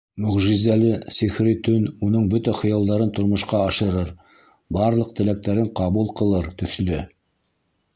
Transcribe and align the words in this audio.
Мөғжизәле, 0.23 0.93
сихри 1.17 1.53
төн 1.67 1.85
уның 2.07 2.25
бөтә 2.33 2.55
хыялдарын 2.63 3.13
тормошҡа 3.19 3.61
ашырыр, 3.69 4.11
барлыҡ 4.81 5.17
теләктәрен 5.23 5.73
ҡабул 5.83 6.15
ҡылыр 6.23 6.55
төҫлө. 6.63 7.09